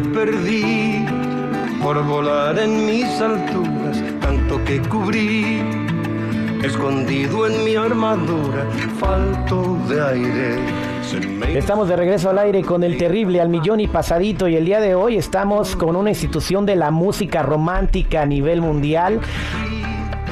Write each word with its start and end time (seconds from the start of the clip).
perdí 0.00 1.04
por 1.82 2.02
volar 2.04 2.58
en 2.58 2.86
mis 2.86 3.20
alturas, 3.20 4.02
tanto 4.20 4.62
que 4.64 4.80
cubrí, 4.80 5.60
escondido 6.62 7.46
en 7.46 7.64
mi 7.64 7.74
armadura, 7.74 8.66
falto 8.98 9.76
de 9.88 10.02
aire. 10.02 10.82
Estamos 11.54 11.88
de 11.88 11.96
regreso 11.96 12.30
al 12.30 12.38
aire 12.38 12.62
con 12.62 12.82
el 12.84 12.96
terrible 12.96 13.40
al 13.40 13.48
millón 13.48 13.80
y 13.80 13.88
pasadito 13.88 14.48
y 14.48 14.56
el 14.56 14.64
día 14.64 14.80
de 14.80 14.94
hoy 14.94 15.18
estamos 15.18 15.76
con 15.76 15.96
una 15.96 16.10
institución 16.10 16.64
de 16.64 16.76
la 16.76 16.90
música 16.90 17.42
romántica 17.42 18.22
a 18.22 18.26
nivel 18.26 18.62
mundial. 18.62 19.20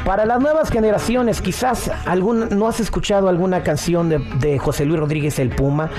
Para 0.04 0.24
las 0.24 0.40
nuevas 0.40 0.70
generaciones, 0.70 1.40
quizás 1.42 1.90
algún, 2.06 2.48
no 2.58 2.66
has 2.66 2.80
escuchado 2.80 3.28
alguna 3.28 3.62
canción 3.62 4.08
de, 4.08 4.58
José 4.58 4.84
Luis 4.84 4.98
Rodríguez 4.98 5.38
el 5.38 5.50
Puma, 5.50 5.90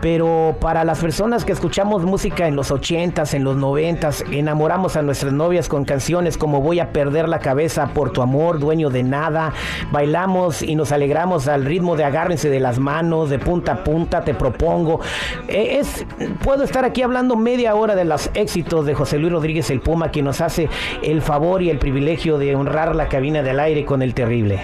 pero 0.00 0.56
para 0.60 0.84
las 0.84 1.00
personas 1.00 1.44
que 1.44 1.52
escuchamos 1.52 2.04
música 2.04 2.46
en 2.46 2.56
los 2.56 2.70
80s, 2.70 3.34
en 3.34 3.44
los 3.44 3.56
90s, 3.56 4.24
enamoramos 4.32 4.96
a 4.96 5.02
nuestras 5.02 5.32
novias 5.32 5.68
con 5.68 5.84
canciones 5.84 6.38
como 6.38 6.60
Voy 6.60 6.80
a 6.80 6.92
perder 6.92 7.28
la 7.28 7.40
cabeza 7.40 7.88
por 7.88 8.12
tu 8.12 8.22
amor, 8.22 8.60
dueño 8.60 8.88
de 8.88 9.02
nada, 9.02 9.52
bailamos 9.90 10.62
y 10.62 10.74
nos 10.74 10.92
alegramos 10.92 11.48
al 11.48 11.64
ritmo 11.64 11.96
de 11.96 12.04
agárrense 12.04 12.48
de 12.48 12.60
las 12.60 12.78
manos, 12.78 13.30
de 13.30 13.38
punta 13.38 13.72
a 13.72 13.84
punta, 13.84 14.24
te 14.24 14.34
propongo. 14.34 15.00
Eh, 15.48 15.78
Es, 15.80 16.06
puedo 16.42 16.64
estar 16.64 16.84
aquí 16.84 17.02
hablando 17.02 17.36
media 17.36 17.74
hora 17.74 17.94
de 17.94 18.04
los 18.04 18.30
éxitos 18.34 18.86
de 18.86 18.94
José 18.94 19.18
Luis 19.18 19.32
Rodríguez 19.32 19.70
el 19.70 19.80
Puma, 19.80 20.10
quien 20.10 20.24
nos 20.26 20.40
hace 20.40 20.68
el 21.02 21.20
favor 21.20 21.62
y 21.62 21.70
el 21.70 21.78
privilegio 21.78 22.38
de 22.38 22.54
honrar 22.54 22.94
la 22.94 23.08
cabina 23.08 23.39
del 23.42 23.60
aire 23.60 23.84
con 23.84 24.02
el 24.02 24.14
terrible. 24.14 24.60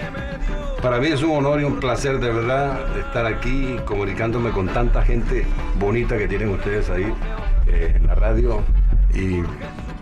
Para 0.81 0.99
mí 0.99 1.07
es 1.07 1.23
un 1.23 1.31
honor 1.31 1.61
y 1.61 1.63
un 1.63 1.79
placer 1.79 2.19
de 2.19 2.31
verdad 2.31 2.97
estar 2.97 3.25
aquí 3.25 3.75
comunicándome 3.85 4.51
con 4.51 4.67
tanta 4.67 5.01
gente 5.01 5.45
bonita 5.79 6.17
que 6.17 6.27
tienen 6.27 6.49
ustedes 6.49 6.89
ahí 6.89 7.11
eh, 7.67 7.93
en 7.95 8.07
la 8.07 8.15
radio 8.15 8.61
y 9.13 9.41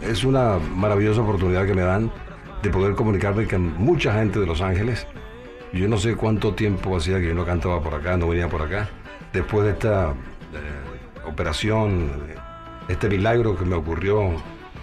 es 0.05 0.23
una 0.23 0.59
maravillosa 0.75 1.21
oportunidad 1.21 1.65
que 1.65 1.73
me 1.73 1.81
dan 1.81 2.11
de 2.61 2.69
poder 2.69 2.95
comunicarme 2.95 3.47
con 3.47 3.73
mucha 3.77 4.13
gente 4.13 4.39
de 4.39 4.45
Los 4.45 4.61
Ángeles. 4.61 5.07
Yo 5.71 5.87
no 5.87 5.97
sé 5.97 6.15
cuánto 6.15 6.53
tiempo 6.53 6.97
hacía 6.97 7.19
que 7.19 7.27
yo 7.27 7.35
no 7.35 7.45
cantaba 7.45 7.81
por 7.81 7.95
acá, 7.95 8.17
no 8.17 8.27
venía 8.27 8.49
por 8.49 8.61
acá. 8.61 8.89
Después 9.33 9.65
de 9.65 9.71
esta 9.71 10.09
eh, 10.09 11.27
operación, 11.27 12.09
este 12.87 13.09
milagro 13.09 13.57
que 13.57 13.65
me 13.65 13.75
ocurrió, 13.75 14.31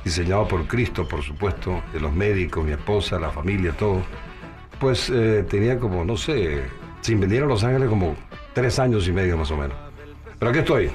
diseñado 0.04 0.48
por 0.48 0.66
Cristo, 0.66 1.06
por 1.06 1.22
supuesto, 1.22 1.82
de 1.92 2.00
los 2.00 2.12
médicos, 2.12 2.64
mi 2.64 2.72
esposa, 2.72 3.18
la 3.18 3.30
familia, 3.30 3.72
todo 3.72 4.02
pues 4.82 5.10
eh, 5.10 5.44
tenía 5.48 5.78
como, 5.78 6.04
no 6.04 6.16
sé, 6.16 6.64
sin 7.02 7.20
venir 7.20 7.44
a 7.44 7.46
Los 7.46 7.62
Ángeles 7.62 7.88
como 7.88 8.16
tres 8.52 8.80
años 8.80 9.06
y 9.06 9.12
medio 9.12 9.36
más 9.36 9.48
o 9.52 9.56
menos. 9.56 9.76
Pero 10.41 10.50
aquí 10.50 10.58
estoy. 10.58 10.91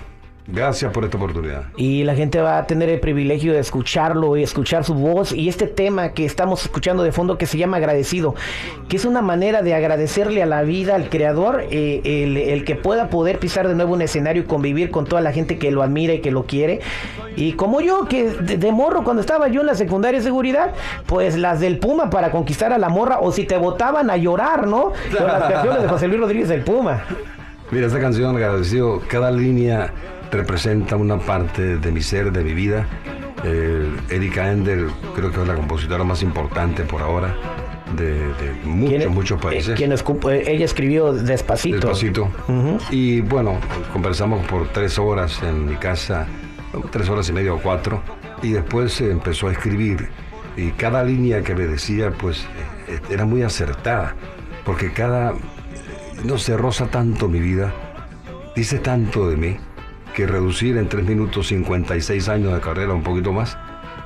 Gracias 0.49 0.93
por 0.93 1.03
esta 1.03 1.17
oportunidad. 1.17 1.65
Y 1.75 2.05
la 2.05 2.15
gente 2.15 2.39
va 2.39 2.57
a 2.57 2.67
tener 2.67 2.87
el 2.87 3.01
privilegio 3.01 3.51
de 3.51 3.59
escucharlo 3.59 4.37
y 4.37 4.43
escuchar 4.43 4.85
su 4.85 4.93
voz 4.93 5.33
y 5.33 5.49
este 5.49 5.67
tema 5.67 6.13
que 6.13 6.23
estamos 6.23 6.63
escuchando 6.63 7.03
de 7.03 7.11
fondo 7.11 7.37
que 7.37 7.45
se 7.45 7.57
llama 7.57 7.77
agradecido, 7.77 8.33
que 8.87 8.95
es 8.95 9.03
una 9.03 9.21
manera 9.21 9.61
de 9.61 9.75
agradecerle 9.75 10.41
a 10.41 10.45
la 10.45 10.61
vida, 10.61 10.95
al 10.95 11.09
creador, 11.09 11.65
eh, 11.69 12.01
el, 12.05 12.37
el 12.37 12.63
que 12.63 12.75
pueda 12.75 13.09
poder 13.09 13.39
pisar 13.39 13.67
de 13.67 13.75
nuevo 13.75 13.93
un 13.93 14.01
escenario 14.01 14.43
y 14.43 14.45
convivir 14.45 14.89
con 14.89 15.03
toda 15.03 15.21
la 15.21 15.33
gente 15.33 15.59
que 15.59 15.69
lo 15.69 15.83
admira 15.83 16.13
y 16.13 16.21
que 16.21 16.31
lo 16.31 16.43
quiere. 16.45 16.79
Y 17.35 17.53
como 17.53 17.81
yo, 17.81 18.05
que 18.05 18.29
de, 18.29 18.57
de 18.57 18.71
morro, 18.71 19.03
cuando 19.03 19.19
estaba 19.19 19.49
yo 19.49 19.59
en 19.59 19.67
la 19.67 19.75
secundaria 19.75 20.19
de 20.21 20.23
seguridad, 20.23 20.73
pues 21.07 21.35
las 21.35 21.59
del 21.59 21.77
Puma 21.77 22.09
para 22.09 22.31
conquistar 22.31 22.71
a 22.71 22.77
la 22.77 22.87
morra, 22.87 23.19
o 23.19 23.33
si 23.33 23.43
te 23.43 23.57
votaban 23.57 24.09
a 24.09 24.15
llorar, 24.15 24.65
¿no? 24.65 24.93
Con 25.15 25.27
las 25.27 25.43
canciones 25.51 25.81
de 25.81 25.89
José 25.89 26.07
Luis 26.07 26.21
Rodríguez 26.21 26.47
del 26.47 26.61
Puma. 26.61 27.03
Mira, 27.69 27.87
esta 27.87 27.99
canción, 27.99 28.33
agradecido, 28.37 29.01
cada 29.09 29.29
línea 29.29 29.91
representa 30.31 30.95
una 30.95 31.17
parte 31.19 31.77
de 31.77 31.91
mi 31.91 32.01
ser, 32.01 32.31
de 32.31 32.43
mi 32.43 32.53
vida. 32.53 32.87
Eh, 33.43 33.89
Erika 34.09 34.51
Ender 34.51 34.87
creo 35.15 35.31
que 35.31 35.41
es 35.41 35.47
la 35.47 35.55
compositora 35.55 36.03
más 36.03 36.23
importante 36.23 36.83
por 36.83 37.01
ahora 37.01 37.35
de, 37.95 38.13
de 38.15 38.51
muchos, 38.65 38.89
¿Quién- 38.97 39.13
muchos 39.13 39.39
eh, 39.39 39.43
países. 39.43 39.75
quien 39.77 39.91
escup- 39.91 40.29
eh, 40.31 40.43
ella 40.51 40.65
escribió 40.65 41.13
Despacito. 41.13 41.75
Despacito. 41.77 42.23
Ujú. 42.47 42.77
Y 42.91 43.21
bueno, 43.21 43.57
conversamos 43.93 44.45
por 44.47 44.67
tres 44.69 44.97
horas 44.99 45.41
en 45.43 45.65
mi 45.67 45.75
casa, 45.75 46.25
tres 46.91 47.07
horas 47.09 47.29
y 47.29 47.33
media 47.33 47.53
o 47.53 47.59
cuatro, 47.61 48.01
y 48.41 48.51
después 48.51 48.93
se 48.93 49.09
empezó 49.11 49.47
a 49.47 49.51
escribir. 49.51 50.09
Y 50.57 50.71
cada 50.71 51.03
línea 51.03 51.43
que 51.43 51.53
me 51.55 51.67
decía, 51.67 52.09
pues, 52.11 52.45
eh, 52.87 52.99
era 53.11 53.25
muy 53.25 53.43
acertada, 53.43 54.15
porque 54.65 54.91
cada, 54.91 55.31
eh, 55.31 55.35
no 56.25 56.37
se 56.39 56.57
roza 56.57 56.87
tanto 56.87 57.29
mi 57.29 57.39
vida, 57.39 57.71
dice 58.55 58.79
tanto 58.79 59.29
de 59.29 59.37
mí, 59.37 59.57
que 60.17 60.25
reducir 60.25 60.77
en 60.77 60.89
tres 60.89 61.05
minutos 61.05 61.49
56 61.49 62.27
años 62.27 62.51
de 62.51 62.59
carrera, 62.59 62.91
un 62.91 63.03
poquito 63.03 63.31
más, 63.31 63.55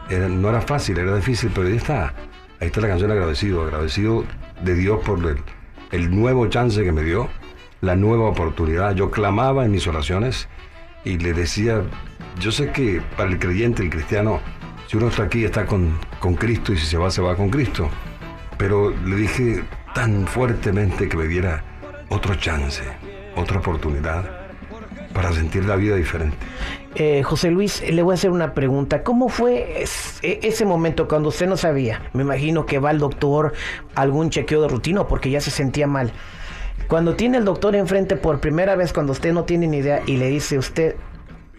no 0.10 0.50
era 0.50 0.60
fácil, 0.60 0.98
era 0.98 1.16
difícil, 1.16 1.52
pero 1.56 1.70
ahí 1.70 1.78
está. 1.78 2.14
Ahí 2.60 2.68
está 2.68 2.82
la 2.82 2.90
canción 2.90 3.12
agradecido, 3.12 3.64
agradecido 3.64 4.26
de 4.62 4.76
Dios 4.76 5.00
por 5.06 5.20
el, 5.20 5.38
el 5.92 6.14
nuevo 6.14 6.48
chance 6.48 6.84
que 6.84 6.92
me 6.92 7.04
dio, 7.04 7.30
la 7.80 7.96
nueva 7.96 8.26
oportunidad. 8.26 8.94
Yo 8.94 9.10
clamaba 9.10 9.64
en 9.64 9.72
mis 9.72 9.88
oraciones 9.88 10.50
y 11.06 11.18
le 11.18 11.32
decía, 11.32 11.82
yo 12.42 12.52
sé 12.52 12.74
que 12.74 13.02
para 13.16 13.30
el 13.30 13.40
creyente, 13.40 13.82
el 13.82 13.90
cristiano, 13.90 14.42
si 14.88 14.98
uno 14.98 15.08
está 15.08 15.24
aquí 15.24 15.46
está 15.46 15.66
con, 15.66 15.98
con 16.20 16.36
Cristo 16.36 16.74
y 16.74 16.78
si 16.78 16.88
se 16.88 16.98
va, 16.98 17.10
se 17.10 17.22
va 17.22 17.38
con 17.38 17.50
Cristo. 17.50 17.90
Pero 18.58 18.90
le 18.90 19.16
dije 19.16 19.64
tan 19.96 20.28
fuertemente 20.28 21.08
que 21.08 21.16
me 21.16 21.28
diera 21.28 21.64
otro 22.10 22.36
chance, 22.36 22.84
otra 23.38 23.60
oportunidad 23.60 24.41
para 25.14 25.32
sentir 25.32 25.66
la 25.66 25.76
vida 25.76 25.96
diferente. 25.96 26.38
Eh, 26.96 27.24
José 27.24 27.52
Luis, 27.52 27.84
le 27.90 28.02
voy 28.02 28.14
a 28.14 28.16
hacer 28.16 28.32
una 28.32 28.54
pregunta. 28.54 29.04
¿Cómo 29.04 29.30
fue 29.30 29.84
e- 30.22 30.40
ese 30.44 30.66
momento 30.66 31.08
cuando 31.08 31.30
usted 31.30 31.48
no 31.48 31.58
sabía? 31.58 32.02
Me 32.14 32.24
imagino 32.24 32.66
que 32.66 32.80
va 32.80 32.90
al 32.90 33.00
doctor, 33.00 33.54
algún 33.96 34.30
chequeo 34.30 34.62
de 34.62 34.68
rutina 34.68 35.08
porque 35.08 35.30
ya 35.30 35.40
se 35.40 35.52
sentía 35.52 35.88
mal. 35.88 36.12
Cuando 36.88 37.16
tiene 37.16 37.38
el 37.38 37.46
doctor 37.46 37.76
enfrente 37.76 38.18
por 38.18 38.42
primera 38.42 38.76
vez, 38.76 38.92
cuando 38.92 39.14
usted 39.14 39.32
no 39.34 39.46
tiene 39.46 39.68
ni 39.68 39.78
idea 39.78 40.02
y 40.06 40.18
le 40.18 40.28
dice 40.28 40.58
usted 40.58 40.96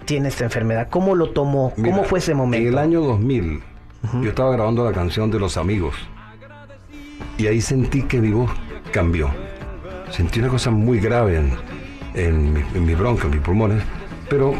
tiene 0.04 0.28
esta 0.28 0.44
enfermedad, 0.44 0.88
¿cómo 0.90 1.14
lo 1.14 1.30
tomó? 1.30 1.72
¿Cómo 1.76 2.05
fue 2.05 2.19
ese 2.19 2.34
momento? 2.34 2.66
En 2.66 2.72
el 2.72 2.78
año 2.78 3.00
2000, 3.00 3.62
yo 4.20 4.28
estaba 4.28 4.52
grabando 4.52 4.84
la 4.84 4.93
canción 4.93 5.31
de 5.31 5.38
Los 5.38 5.56
Amigos. 5.56 5.94
Y 7.38 7.46
ahí 7.46 7.60
sentí 7.60 8.02
que 8.02 8.20
mi 8.20 8.31
voz 8.31 8.50
cambió. 8.93 9.31
Sentí 10.10 10.40
una 10.40 10.48
cosa 10.48 10.70
muy 10.70 11.00
grave 11.00 11.38
en, 11.38 11.56
en, 12.14 12.53
mi, 12.53 12.61
en 12.75 12.99
bronca, 12.99 13.25
en 13.25 13.31
mis 13.31 13.41
pulmones. 13.41 13.82
Pero 14.29 14.55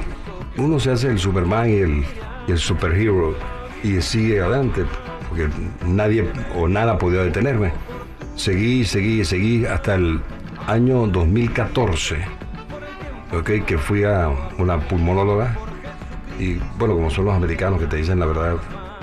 uno 0.57 0.79
se 0.81 0.93
hace 0.93 1.09
el 1.09 1.19
Superman 1.19 1.71
y 1.71 1.75
el, 1.75 2.05
y 2.49 2.57
superhero 2.57 3.35
y 3.83 4.01
sigue 4.01 4.41
adelante. 4.41 4.85
Porque 5.29 5.49
nadie 5.87 6.29
o 6.57 6.69
nada 6.69 6.99
podía 6.99 7.23
detenerme. 7.23 7.73
Seguí, 8.37 8.85
seguí, 8.85 9.25
seguí 9.25 9.67
hasta 9.67 9.95
el 9.95 10.21
año 10.67 11.07
2014. 11.07 12.17
¿ok? 13.33 13.65
Que 13.67 13.79
fui 13.79 14.05
a 14.05 14.31
una 14.59 14.79
pulmonóloga 14.79 15.57
y 16.39 16.55
bueno, 16.79 16.95
como 16.95 17.11
son 17.11 17.27
los 17.27 17.35
americanos 17.35 17.81
que 17.81 17.87
te 17.87 17.97
dicen 17.97 18.19
la 18.21 18.27
verdad 18.27 18.57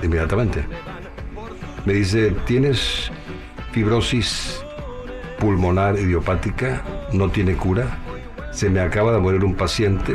inmediatamente. 0.03 0.63
Me 1.85 1.93
dice, 1.93 2.31
tienes 2.45 3.11
fibrosis 3.71 4.63
pulmonar 5.39 5.97
idiopática, 5.97 6.83
no 7.13 7.29
tiene 7.29 7.53
cura. 7.55 7.87
Se 8.59 8.69
me 8.69 8.81
acaba 8.81 9.13
de 9.13 9.19
morir 9.19 9.45
un 9.45 9.55
paciente, 9.55 10.13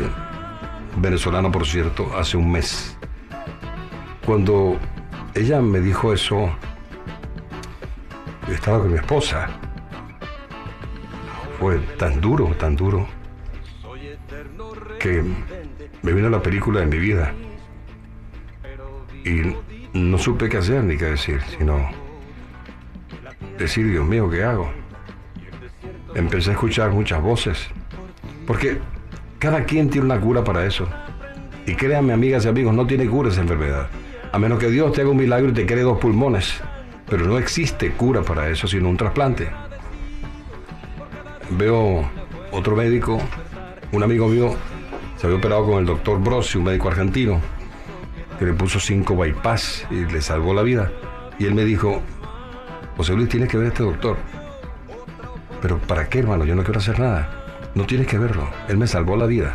venezolano 0.98 1.50
por 1.50 1.66
cierto, 1.66 2.14
hace 2.14 2.36
un 2.36 2.52
mes. 2.52 2.94
Cuando 4.26 4.78
ella 5.34 5.62
me 5.62 5.80
dijo 5.80 6.12
eso, 6.12 6.54
yo 8.46 8.52
estaba 8.52 8.80
con 8.80 8.92
mi 8.92 8.98
esposa. 8.98 9.48
Fue 11.58 11.78
tan 11.96 12.20
duro, 12.20 12.48
tan 12.58 12.76
duro, 12.76 13.08
que 15.00 15.24
me 16.02 16.12
vino 16.12 16.28
la 16.28 16.42
película 16.42 16.80
de 16.80 16.86
mi 16.86 16.98
vida. 16.98 17.32
Y 19.24 19.56
no 19.94 20.18
supe 20.18 20.50
qué 20.50 20.58
hacer 20.58 20.84
ni 20.84 20.98
qué 20.98 21.06
decir, 21.06 21.40
sino 21.56 21.88
decir, 23.56 23.90
Dios 23.90 24.04
mío, 24.06 24.28
¿qué 24.28 24.44
hago? 24.44 24.70
Empecé 26.14 26.50
a 26.50 26.52
escuchar 26.52 26.90
muchas 26.90 27.22
voces, 27.22 27.70
porque 28.46 28.78
cada 29.38 29.64
quien 29.64 29.90
tiene 29.90 30.06
una 30.06 30.20
cura 30.20 30.44
para 30.44 30.64
eso. 30.66 30.88
Y 31.66 31.74
créanme, 31.74 32.12
amigas 32.12 32.44
y 32.44 32.48
amigos, 32.48 32.74
no 32.74 32.86
tiene 32.86 33.06
cura 33.06 33.30
esa 33.30 33.40
enfermedad. 33.40 33.88
A 34.32 34.38
menos 34.38 34.58
que 34.58 34.68
Dios 34.68 34.92
te 34.92 35.00
haga 35.00 35.10
un 35.10 35.16
milagro 35.16 35.50
y 35.50 35.54
te 35.54 35.66
cree 35.66 35.82
dos 35.82 35.98
pulmones. 35.98 36.60
Pero 37.08 37.26
no 37.26 37.38
existe 37.38 37.90
cura 37.92 38.22
para 38.22 38.48
eso, 38.48 38.66
sino 38.66 38.88
un 38.88 38.96
trasplante. 38.96 39.48
Veo 41.50 42.08
otro 42.50 42.74
médico, 42.74 43.20
un 43.92 44.02
amigo 44.02 44.28
mío, 44.28 44.54
se 45.16 45.26
había 45.26 45.38
operado 45.38 45.66
con 45.66 45.78
el 45.78 45.86
doctor 45.86 46.20
Brossi, 46.20 46.58
un 46.58 46.64
médico 46.64 46.88
argentino, 46.88 47.40
que 48.38 48.46
le 48.46 48.54
puso 48.54 48.80
cinco 48.80 49.14
bypass 49.16 49.86
y 49.90 50.06
le 50.06 50.20
salvó 50.20 50.54
la 50.54 50.62
vida. 50.62 50.90
Y 51.38 51.46
él 51.46 51.54
me 51.54 51.64
dijo, 51.64 52.00
José 52.96 53.14
Luis, 53.14 53.28
tienes 53.28 53.48
que 53.48 53.56
ver 53.56 53.66
a 53.66 53.68
este 53.68 53.82
doctor. 53.82 54.16
Pero 55.60 55.78
¿para 55.78 56.08
qué, 56.08 56.20
hermano? 56.20 56.44
Yo 56.44 56.54
no 56.54 56.64
quiero 56.64 56.80
hacer 56.80 56.98
nada. 56.98 57.43
No 57.74 57.84
tienes 57.86 58.06
que 58.06 58.18
verlo. 58.18 58.48
Él 58.68 58.76
me 58.76 58.86
salvó 58.86 59.16
la 59.16 59.26
vida. 59.26 59.54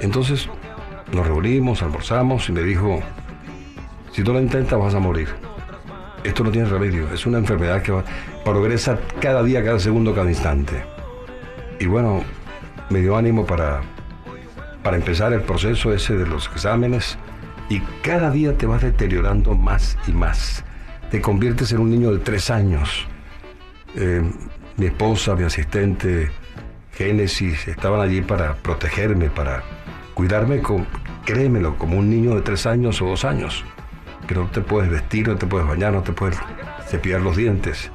Entonces 0.00 0.48
nos 1.12 1.26
reunimos, 1.26 1.82
almorzamos 1.82 2.48
y 2.48 2.52
me 2.52 2.62
dijo, 2.62 3.00
si 4.12 4.22
tú 4.22 4.32
lo 4.32 4.40
intentas 4.40 4.78
vas 4.78 4.94
a 4.94 4.98
morir. 4.98 5.28
Esto 6.24 6.44
no 6.44 6.50
tiene 6.50 6.68
remedio, 6.68 7.12
es 7.12 7.24
una 7.26 7.38
enfermedad 7.38 7.80
que 7.82 7.94
progresa 8.44 8.98
cada 9.20 9.42
día, 9.42 9.64
cada 9.64 9.78
segundo, 9.78 10.14
cada 10.14 10.28
instante. 10.28 10.84
Y 11.78 11.86
bueno, 11.86 12.24
me 12.90 13.00
dio 13.00 13.16
ánimo 13.16 13.46
para, 13.46 13.80
para 14.82 14.96
empezar 14.96 15.32
el 15.32 15.42
proceso 15.42 15.92
ese 15.92 16.16
de 16.16 16.26
los 16.26 16.48
exámenes 16.48 17.16
y 17.68 17.80
cada 18.02 18.30
día 18.30 18.56
te 18.56 18.66
vas 18.66 18.82
deteriorando 18.82 19.54
más 19.54 19.96
y 20.06 20.12
más. 20.12 20.64
Te 21.10 21.20
conviertes 21.20 21.72
en 21.72 21.80
un 21.80 21.90
niño 21.90 22.10
de 22.12 22.18
tres 22.18 22.50
años. 22.50 23.06
Eh, 23.94 24.22
mi 24.76 24.86
esposa, 24.86 25.34
mi 25.34 25.44
asistente, 25.44 26.30
Génesis, 26.98 27.68
estaban 27.68 28.00
allí 28.00 28.22
para 28.22 28.54
protegerme, 28.56 29.30
para 29.30 29.62
cuidarme, 30.14 30.60
créemelo, 31.24 31.78
como 31.78 31.96
un 31.96 32.10
niño 32.10 32.34
de 32.34 32.40
tres 32.40 32.66
años 32.66 33.00
o 33.00 33.06
dos 33.06 33.24
años, 33.24 33.64
que 34.26 34.34
no 34.34 34.48
te 34.48 34.60
puedes 34.60 34.90
vestir, 34.90 35.28
no 35.28 35.36
te 35.36 35.46
puedes 35.46 35.68
bañar, 35.68 35.92
no 35.92 36.02
te 36.02 36.10
puedes 36.12 36.36
cepillar 36.88 37.20
los 37.20 37.36
dientes. 37.36 37.92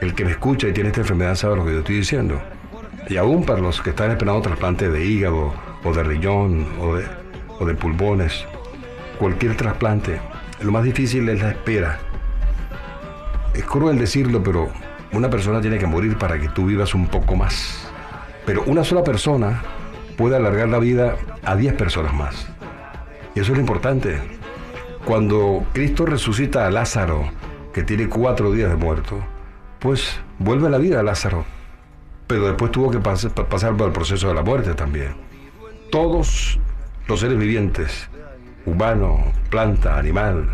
El 0.00 0.14
que 0.14 0.24
me 0.24 0.30
escucha 0.30 0.68
y 0.68 0.72
tiene 0.72 0.90
esta 0.90 1.00
enfermedad 1.00 1.34
sabe 1.34 1.56
lo 1.56 1.64
que 1.64 1.72
yo 1.72 1.78
estoy 1.80 1.96
diciendo. 1.96 2.40
Y 3.08 3.16
aún 3.16 3.44
para 3.44 3.60
los 3.60 3.82
que 3.82 3.90
están 3.90 4.12
esperando 4.12 4.40
trasplante 4.42 4.88
de 4.88 5.04
hígado 5.04 5.52
o 5.82 5.92
de 5.92 6.04
riñón 6.04 6.68
o 6.78 7.66
de 7.66 7.74
pulmones, 7.74 8.46
cualquier 9.18 9.56
trasplante, 9.56 10.20
lo 10.62 10.70
más 10.70 10.84
difícil 10.84 11.28
es 11.28 11.42
la 11.42 11.50
espera. 11.50 11.98
Es 13.52 13.64
cruel 13.64 13.98
decirlo, 13.98 14.44
pero 14.44 14.70
una 15.10 15.28
persona 15.28 15.60
tiene 15.60 15.76
que 15.76 15.88
morir 15.88 16.16
para 16.18 16.38
que 16.38 16.48
tú 16.50 16.66
vivas 16.66 16.94
un 16.94 17.08
poco 17.08 17.34
más. 17.34 17.83
Pero 18.46 18.62
una 18.66 18.84
sola 18.84 19.02
persona 19.02 19.62
puede 20.16 20.36
alargar 20.36 20.68
la 20.68 20.78
vida 20.78 21.16
a 21.44 21.56
10 21.56 21.74
personas 21.74 22.14
más. 22.14 22.48
Y 23.34 23.40
eso 23.40 23.52
es 23.52 23.58
lo 23.58 23.60
importante. 23.60 24.20
Cuando 25.04 25.64
Cristo 25.72 26.06
resucita 26.06 26.66
a 26.66 26.70
Lázaro, 26.70 27.30
que 27.72 27.82
tiene 27.82 28.08
cuatro 28.08 28.52
días 28.52 28.70
de 28.70 28.76
muerto, 28.76 29.18
pues 29.80 30.20
vuelve 30.38 30.68
a 30.68 30.70
la 30.70 30.78
vida 30.78 31.00
a 31.00 31.02
Lázaro. 31.02 31.44
Pero 32.26 32.46
después 32.46 32.70
tuvo 32.70 32.90
que 32.90 33.00
pasar 33.00 33.76
por 33.76 33.86
el 33.88 33.92
proceso 33.92 34.28
de 34.28 34.34
la 34.34 34.42
muerte 34.42 34.74
también. 34.74 35.14
Todos 35.90 36.58
los 37.06 37.20
seres 37.20 37.38
vivientes, 37.38 38.08
humano, 38.64 39.32
planta, 39.50 39.98
animal, 39.98 40.48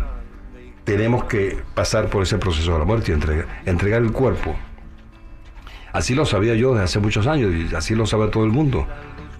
tenemos 0.83 1.25
que 1.25 1.61
pasar 1.73 2.07
por 2.07 2.23
ese 2.23 2.37
proceso 2.37 2.73
de 2.73 2.79
la 2.79 2.85
muerte 2.85 3.11
y 3.11 3.13
entregar, 3.13 3.45
entregar 3.65 4.01
el 4.01 4.11
cuerpo. 4.11 4.55
Así 5.93 6.15
lo 6.15 6.25
sabía 6.25 6.55
yo 6.55 6.71
desde 6.71 6.85
hace 6.85 6.99
muchos 6.99 7.27
años 7.27 7.51
y 7.53 7.75
así 7.75 7.95
lo 7.95 8.05
sabe 8.05 8.27
todo 8.27 8.45
el 8.45 8.51
mundo 8.51 8.87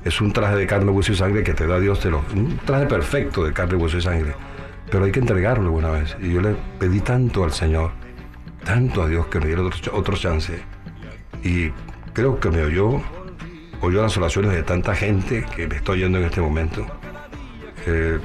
es 0.03 0.19
un 0.19 0.33
traje 0.33 0.55
de 0.55 0.67
carne, 0.67 0.91
hueso 0.91 1.11
y 1.11 1.15
sangre 1.15 1.43
que 1.43 1.53
te 1.53 1.67
da 1.67 1.79
Dios, 1.79 1.99
te 1.99 2.09
lo, 2.09 2.23
un 2.33 2.57
traje 2.65 2.85
perfecto 2.87 3.43
de 3.43 3.53
carne, 3.53 3.75
hueso 3.75 3.97
y 3.97 4.01
sangre. 4.01 4.33
Pero 4.89 5.05
hay 5.05 5.11
que 5.11 5.19
entregarlo 5.19 5.65
alguna 5.65 5.91
vez. 5.91 6.17
Y 6.21 6.33
yo 6.33 6.41
le 6.41 6.55
pedí 6.79 6.99
tanto 6.99 7.43
al 7.43 7.51
Señor, 7.51 7.91
tanto 8.63 9.03
a 9.03 9.07
Dios 9.07 9.27
que 9.27 9.39
me 9.39 9.47
diera 9.47 9.61
otro, 9.61 10.17
chance. 10.17 10.59
Y 11.43 11.69
creo 12.13 12.39
que 12.39 12.49
me 12.49 12.63
oyó, 12.63 13.01
oyó 13.81 14.01
las 14.01 14.17
oraciones 14.17 14.51
de 14.51 14.63
tanta 14.63 14.95
gente 14.95 15.45
que 15.55 15.67
me 15.67 15.77
estoy 15.77 15.99
oyendo 15.99 16.17
en 16.17 16.25
este 16.25 16.41
momento. 16.41 16.85
Eh, 17.85 18.19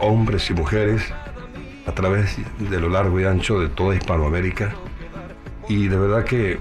hombres 0.00 0.48
y 0.50 0.54
mujeres 0.54 1.12
a 1.86 1.92
través 1.92 2.38
de 2.58 2.80
lo 2.80 2.88
largo 2.88 3.20
y 3.20 3.24
ancho 3.24 3.60
de 3.60 3.68
toda 3.68 3.94
Hispanoamérica. 3.94 4.74
Y 5.68 5.88
de 5.88 5.98
verdad 5.98 6.24
que 6.24 6.58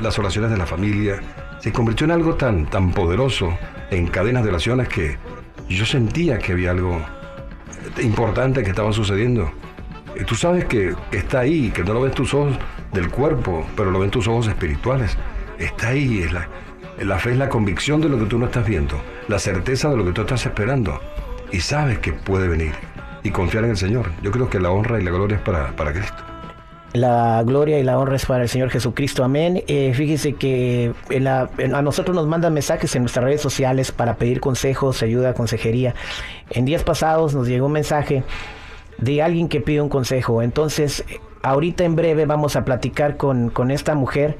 las 0.00 0.18
oraciones 0.18 0.50
de 0.50 0.56
la 0.56 0.66
familia 0.66 1.20
se 1.60 1.72
convirtió 1.72 2.04
en 2.04 2.12
algo 2.12 2.34
tan, 2.34 2.66
tan 2.66 2.92
poderoso 2.92 3.56
en 3.90 4.06
cadenas 4.08 4.42
de 4.42 4.50
oraciones 4.50 4.88
que 4.88 5.16
yo 5.68 5.84
sentía 5.86 6.38
que 6.38 6.52
había 6.52 6.70
algo 6.70 7.00
importante 8.02 8.62
que 8.62 8.70
estaba 8.70 8.92
sucediendo. 8.92 9.50
Y 10.18 10.24
tú 10.24 10.34
sabes 10.34 10.64
que, 10.64 10.94
está 11.12 11.40
ahí, 11.40 11.70
que 11.70 11.84
no 11.84 11.94
lo 11.94 12.02
ves 12.02 12.14
tus 12.14 12.32
ojos 12.34 12.56
del 12.92 13.10
cuerpo, 13.10 13.66
pero 13.76 13.90
lo 13.90 13.98
ven 13.98 14.10
tus 14.10 14.28
ojos 14.28 14.48
espirituales. 14.48 15.16
Está 15.58 15.88
ahí, 15.88 16.20
es 16.20 16.32
la, 16.32 16.48
la 16.98 17.18
fe 17.18 17.32
es 17.32 17.38
la 17.38 17.48
convicción 17.48 18.00
de 18.00 18.08
lo 18.08 18.18
que 18.18 18.26
tú 18.26 18.38
no 18.38 18.46
estás 18.46 18.66
viendo, 18.66 19.00
la 19.28 19.38
certeza 19.38 19.90
de 19.90 19.96
lo 19.96 20.04
que 20.04 20.12
tú 20.12 20.22
estás 20.22 20.46
esperando. 20.46 21.00
Y 21.52 21.60
sabes 21.60 21.98
que 21.98 22.12
puede 22.12 22.48
venir. 22.48 22.72
Y 23.22 23.30
confiar 23.30 23.64
en 23.64 23.70
el 23.70 23.76
Señor. 23.76 24.10
Yo 24.22 24.30
creo 24.30 24.48
que 24.48 24.60
la 24.60 24.70
honra 24.70 25.00
y 25.00 25.04
la 25.04 25.10
gloria 25.10 25.36
es 25.36 25.42
para, 25.42 25.74
para 25.74 25.92
Cristo. 25.92 26.35
La 26.96 27.42
gloria 27.44 27.78
y 27.78 27.82
la 27.82 27.98
honra 27.98 28.16
es 28.16 28.24
para 28.24 28.44
el 28.44 28.48
Señor 28.48 28.70
Jesucristo. 28.70 29.22
Amén. 29.22 29.62
Eh, 29.66 29.92
fíjese 29.94 30.32
que 30.32 30.94
a 31.12 31.82
nosotros 31.82 32.16
nos 32.16 32.26
mandan 32.26 32.54
mensajes 32.54 32.96
en 32.96 33.02
nuestras 33.02 33.22
redes 33.22 33.42
sociales 33.42 33.92
para 33.92 34.16
pedir 34.16 34.40
consejos, 34.40 35.02
ayuda, 35.02 35.34
consejería. 35.34 35.94
En 36.48 36.64
días 36.64 36.84
pasados 36.84 37.34
nos 37.34 37.48
llegó 37.48 37.66
un 37.66 37.72
mensaje 37.72 38.22
de 38.96 39.22
alguien 39.22 39.48
que 39.48 39.60
pide 39.60 39.82
un 39.82 39.90
consejo. 39.90 40.40
Entonces, 40.40 41.04
ahorita 41.42 41.84
en 41.84 41.96
breve 41.96 42.24
vamos 42.24 42.56
a 42.56 42.64
platicar 42.64 43.18
con, 43.18 43.50
con 43.50 43.70
esta 43.70 43.94
mujer 43.94 44.38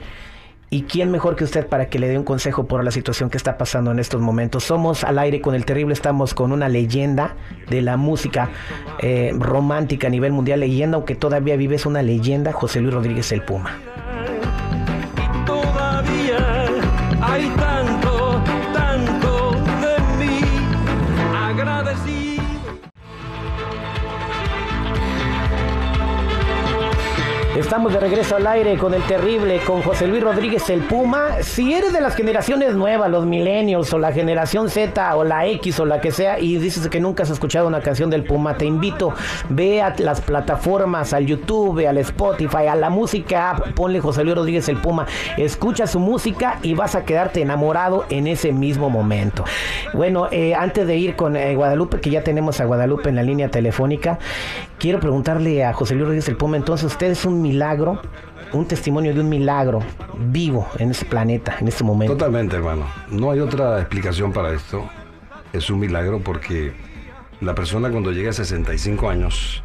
¿Y 0.68 0.82
quién 0.82 1.12
mejor 1.12 1.36
que 1.36 1.44
usted 1.44 1.66
para 1.68 1.88
que 1.88 2.00
le 2.00 2.08
dé 2.08 2.18
un 2.18 2.24
consejo 2.24 2.66
por 2.66 2.82
la 2.82 2.90
situación 2.90 3.30
que 3.30 3.36
está 3.36 3.56
pasando 3.56 3.92
en 3.92 4.00
estos 4.00 4.20
momentos? 4.20 4.64
Somos 4.64 5.04
al 5.04 5.18
aire 5.20 5.40
con 5.40 5.54
el 5.54 5.64
terrible, 5.64 5.94
estamos 5.94 6.34
con 6.34 6.50
una 6.50 6.68
leyenda 6.68 7.36
de 7.70 7.82
la 7.82 7.96
música 7.96 8.50
eh, 8.98 9.32
romántica 9.38 10.08
a 10.08 10.10
nivel 10.10 10.32
mundial, 10.32 10.60
leyenda, 10.60 10.96
aunque 10.96 11.14
todavía 11.14 11.56
vive, 11.56 11.76
es 11.76 11.86
una 11.86 12.02
leyenda, 12.02 12.52
José 12.52 12.80
Luis 12.80 12.94
Rodríguez 12.94 13.30
el 13.30 13.42
Puma. 13.42 13.78
De 27.86 28.00
regreso 28.00 28.34
al 28.34 28.46
aire 28.48 28.76
con 28.78 28.94
el 28.94 29.02
terrible, 29.04 29.60
con 29.60 29.80
José 29.80 30.08
Luis 30.08 30.20
Rodríguez 30.20 30.68
el 30.70 30.80
Puma. 30.80 31.40
Si 31.42 31.72
eres 31.72 31.92
de 31.92 32.00
las 32.00 32.16
generaciones 32.16 32.74
nuevas, 32.74 33.08
los 33.08 33.26
millennials 33.26 33.92
o 33.92 33.98
la 33.98 34.12
generación 34.12 34.68
Z 34.70 35.14
o 35.14 35.22
la 35.22 35.46
X 35.46 35.78
o 35.78 35.86
la 35.86 36.00
que 36.00 36.10
sea, 36.10 36.40
y 36.40 36.58
dices 36.58 36.88
que 36.88 36.98
nunca 36.98 37.22
has 37.22 37.30
escuchado 37.30 37.68
una 37.68 37.80
canción 37.80 38.10
del 38.10 38.24
Puma, 38.24 38.56
te 38.56 38.64
invito, 38.64 39.14
ve 39.50 39.82
a 39.82 39.94
las 39.98 40.20
plataformas, 40.20 41.12
al 41.12 41.26
YouTube, 41.26 41.86
al 41.86 41.98
Spotify, 41.98 42.66
a 42.68 42.74
la 42.74 42.90
música 42.90 43.54
ponle 43.76 44.00
José 44.00 44.24
Luis 44.24 44.34
Rodríguez 44.34 44.68
el 44.68 44.78
Puma, 44.78 45.06
escucha 45.36 45.86
su 45.86 46.00
música 46.00 46.58
y 46.62 46.74
vas 46.74 46.96
a 46.96 47.04
quedarte 47.04 47.40
enamorado 47.40 48.04
en 48.10 48.26
ese 48.26 48.52
mismo 48.52 48.90
momento. 48.90 49.44
Bueno, 49.92 50.26
eh, 50.32 50.56
antes 50.56 50.88
de 50.88 50.96
ir 50.96 51.14
con 51.14 51.36
eh, 51.36 51.54
Guadalupe, 51.54 52.00
que 52.00 52.10
ya 52.10 52.24
tenemos 52.24 52.60
a 52.60 52.64
Guadalupe 52.64 53.10
en 53.10 53.14
la 53.14 53.22
línea 53.22 53.48
telefónica, 53.48 54.18
quiero 54.78 54.98
preguntarle 54.98 55.64
a 55.64 55.72
José 55.72 55.94
Luis 55.94 56.06
Rodríguez 56.06 56.28
el 56.28 56.36
Puma, 56.36 56.56
entonces 56.56 56.86
usted 56.86 57.12
es 57.12 57.24
un 57.24 57.42
milagro, 57.42 57.75
un 58.52 58.66
testimonio 58.66 59.14
de 59.14 59.20
un 59.20 59.28
milagro 59.28 59.80
vivo 60.18 60.66
en 60.78 60.90
ese 60.90 61.04
planeta, 61.04 61.56
en 61.60 61.68
este 61.68 61.84
momento. 61.84 62.14
Totalmente, 62.14 62.56
hermano. 62.56 62.86
No 63.10 63.30
hay 63.30 63.40
otra 63.40 63.80
explicación 63.80 64.32
para 64.32 64.52
esto. 64.52 64.88
Es 65.52 65.70
un 65.70 65.80
milagro 65.80 66.20
porque 66.20 66.72
la 67.40 67.54
persona 67.54 67.90
cuando 67.90 68.12
llega 68.12 68.30
a 68.30 68.32
65 68.32 69.08
años, 69.08 69.62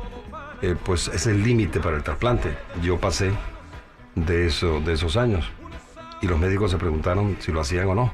eh, 0.61 0.75
pues 0.83 1.07
es 1.09 1.27
el 1.27 1.43
límite 1.43 1.79
para 1.79 1.97
el 1.97 2.03
trasplante. 2.03 2.55
Yo 2.81 2.99
pasé 2.99 3.31
de, 4.15 4.47
eso, 4.47 4.79
de 4.79 4.93
esos 4.93 5.17
años 5.17 5.49
y 6.21 6.27
los 6.27 6.39
médicos 6.39 6.71
se 6.71 6.77
preguntaron 6.77 7.37
si 7.39 7.51
lo 7.51 7.61
hacían 7.61 7.87
o 7.87 7.95
no. 7.95 8.13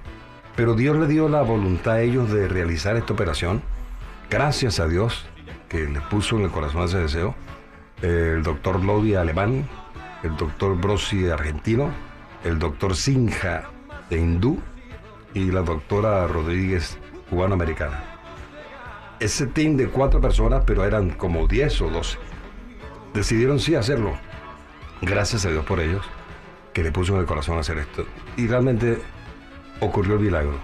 Pero 0.56 0.74
Dios 0.74 0.98
le 0.98 1.08
dio 1.08 1.30
la 1.30 1.42
voluntad 1.44 1.96
a 1.96 2.02
ellos 2.02 2.32
de 2.32 2.48
realizar 2.48 2.96
esta 2.96 3.14
operación. 3.14 3.62
Gracias 4.30 4.80
a 4.80 4.88
Dios 4.88 5.26
que 5.70 5.88
les 5.88 6.02
puso 6.04 6.38
en 6.38 6.44
el 6.44 6.52
corazón 6.52 6.84
ese 6.84 6.98
deseo 6.98 7.36
el 8.02 8.44
doctor 8.44 8.84
Lodi 8.84 9.16
alemán, 9.16 9.68
el 10.24 10.36
doctor 10.36 10.76
Brossi 10.78 11.30
argentino, 11.30 11.92
el 12.44 12.60
doctor 12.60 12.96
Sinja 12.96 13.70
de 14.10 14.20
hindú 14.20 14.60
y 15.34 15.52
la 15.52 15.62
doctora 15.62 16.28
Rodríguez 16.28 16.98
cubano-americana. 17.30 18.04
Ese 19.20 19.48
team 19.48 19.78
de 19.78 19.88
cuatro 19.88 20.22
personas, 20.22 20.64
pero 20.66 20.86
eran 20.86 21.12
como 21.12 21.48
10 21.48 21.82
o 21.82 21.90
12, 21.90 22.18
decidieron 23.14 23.60
sí 23.60 23.76
hacerlo. 23.76 24.18
Gracias 25.02 25.46
a 25.46 25.50
Dios 25.50 25.66
por 25.66 25.80
ellos. 25.80 26.06
que 26.74 26.84
le 26.84 26.92
puso 26.92 27.16
en 27.16 27.22
el 27.22 27.26
corazón 27.26 27.58
hacer 27.58 27.80
esto. 27.80 28.06
Y 28.36 28.46
realmente 28.46 29.00
ocurrió 29.80 30.14
el 30.14 30.20
milagro. 30.20 30.60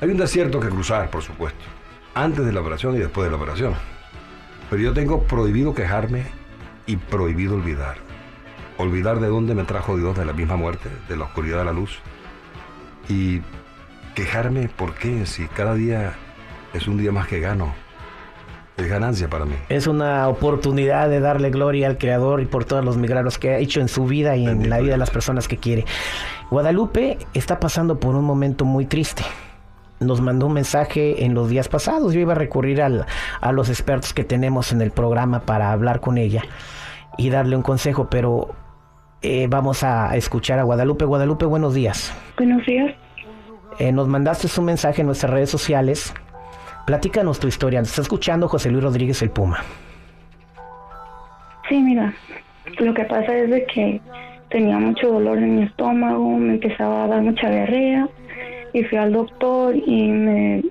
Hay 0.00 0.08
un 0.08 0.16
desierto 0.16 0.58
que 0.60 0.70
cruzar, 0.70 1.10
por 1.10 1.20
supuesto, 1.20 1.62
antes 2.14 2.46
de 2.46 2.52
la 2.52 2.62
operación 2.62 2.94
y 2.94 3.00
después 3.00 3.26
de 3.26 3.30
la 3.30 3.36
operación. 3.36 3.74
Pero 4.70 4.80
yo 4.80 4.94
tengo 4.94 5.24
prohibido 5.24 5.74
quejarme 5.74 6.24
y 6.86 6.96
prohibido 6.96 7.54
olvidar. 7.56 8.09
Olvidar 8.80 9.20
de 9.20 9.28
dónde 9.28 9.54
me 9.54 9.64
trajo 9.64 9.98
Dios 9.98 10.16
de 10.16 10.24
la 10.24 10.32
misma 10.32 10.56
muerte, 10.56 10.88
de 11.06 11.14
la 11.14 11.24
oscuridad 11.24 11.60
a 11.60 11.64
la 11.64 11.72
luz. 11.72 11.98
Y 13.10 13.42
quejarme, 14.14 14.70
¿por 14.70 14.94
qué? 14.94 15.26
Si 15.26 15.46
cada 15.48 15.74
día 15.74 16.14
es 16.72 16.88
un 16.88 16.96
día 16.96 17.12
más 17.12 17.26
que 17.26 17.40
gano. 17.40 17.74
Es 18.78 18.88
ganancia 18.88 19.28
para 19.28 19.44
mí. 19.44 19.54
Es 19.68 19.86
una 19.86 20.26
oportunidad 20.28 21.10
de 21.10 21.20
darle 21.20 21.50
gloria 21.50 21.88
al 21.88 21.98
Creador 21.98 22.40
y 22.40 22.46
por 22.46 22.64
todos 22.64 22.82
los 22.82 22.96
milagros 22.96 23.36
que 23.36 23.50
ha 23.50 23.58
hecho 23.58 23.82
en 23.82 23.88
su 23.88 24.06
vida 24.06 24.34
y 24.36 24.46
en 24.46 24.70
la 24.70 24.78
vida 24.78 24.92
de 24.92 24.98
las 24.98 25.10
personas 25.10 25.46
que 25.46 25.58
quiere. 25.58 25.84
Guadalupe 26.50 27.18
está 27.34 27.60
pasando 27.60 28.00
por 28.00 28.14
un 28.14 28.24
momento 28.24 28.64
muy 28.64 28.86
triste. 28.86 29.24
Nos 29.98 30.22
mandó 30.22 30.46
un 30.46 30.54
mensaje 30.54 31.26
en 31.26 31.34
los 31.34 31.50
días 31.50 31.68
pasados. 31.68 32.14
Yo 32.14 32.20
iba 32.20 32.32
a 32.32 32.36
recurrir 32.36 32.80
a 32.80 33.52
los 33.52 33.68
expertos 33.68 34.14
que 34.14 34.24
tenemos 34.24 34.72
en 34.72 34.80
el 34.80 34.90
programa 34.90 35.40
para 35.40 35.70
hablar 35.70 36.00
con 36.00 36.16
ella 36.16 36.44
y 37.18 37.28
darle 37.28 37.56
un 37.56 37.62
consejo, 37.62 38.08
pero 38.08 38.54
eh, 39.22 39.46
vamos 39.48 39.82
a 39.82 40.16
escuchar 40.16 40.58
a 40.58 40.62
Guadalupe. 40.62 41.04
Guadalupe, 41.04 41.44
buenos 41.46 41.74
días. 41.74 42.14
Buenos 42.36 42.64
días. 42.66 42.94
Eh, 43.78 43.92
nos 43.92 44.08
mandaste 44.08 44.48
un 44.58 44.66
mensaje 44.66 45.00
en 45.00 45.06
nuestras 45.06 45.32
redes 45.32 45.50
sociales 45.50 46.12
Platícanos 46.90 47.38
tu 47.38 47.46
historia. 47.46 47.78
Nos 47.78 47.90
está 47.90 48.02
escuchando 48.02 48.48
José 48.48 48.68
Luis 48.68 48.82
Rodríguez 48.82 49.22
el 49.22 49.30
Puma. 49.30 49.58
Sí, 51.68 51.80
mira, 51.80 52.12
lo 52.80 52.92
que 52.94 53.04
pasa 53.04 53.32
es 53.36 53.48
de 53.48 53.64
que 53.66 54.00
tenía 54.48 54.76
mucho 54.76 55.12
dolor 55.12 55.38
en 55.38 55.54
mi 55.54 55.62
estómago, 55.62 56.36
me 56.36 56.54
empezaba 56.54 57.04
a 57.04 57.06
dar 57.06 57.22
mucha 57.22 57.48
diarrea 57.48 58.08
y 58.72 58.82
fui 58.82 58.98
al 58.98 59.12
doctor 59.12 59.76
y 59.76 60.08
me, 60.08 60.64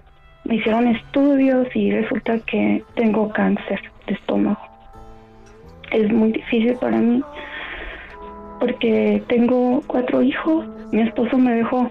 me 0.44 0.56
hicieron 0.56 0.88
estudios 0.88 1.74
y 1.74 1.91
resulta 1.91 2.38
que 2.39 2.84
tengo 2.96 3.29
cáncer 3.29 3.79
de 4.08 4.15
estómago. 4.15 4.60
Es 5.91 6.12
muy 6.12 6.34
difícil 6.34 6.75
para 6.82 6.98
mí 6.98 7.24
porque 8.60 9.24
tengo 9.28 9.82
cuatro 9.88 10.22
hijos, 10.22 10.66
mi 10.92 11.01
esposo 11.01 11.38
me 11.38 11.54
dejó 11.54 11.89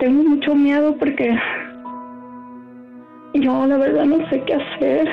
tengo 0.00 0.22
mucho 0.22 0.54
miedo 0.54 0.96
porque 0.98 1.38
yo 3.34 3.66
la 3.66 3.76
verdad 3.76 4.04
no 4.06 4.28
sé 4.28 4.42
qué 4.44 4.54
hacer. 4.54 5.08